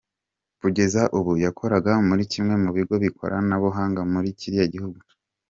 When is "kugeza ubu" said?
0.59-1.31